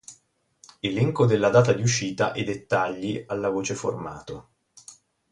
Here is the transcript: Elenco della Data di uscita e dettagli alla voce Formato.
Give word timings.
Elenco 0.79 1.27
della 1.27 1.51
Data 1.51 1.73
di 1.73 1.83
uscita 1.83 2.31
e 2.33 2.43
dettagli 2.43 3.23
alla 3.27 3.49
voce 3.49 3.75
Formato. 3.75 4.49